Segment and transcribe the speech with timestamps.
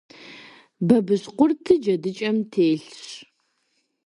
[0.87, 2.99] Бабыщкъуртыр джэдыкӏэм телъщ.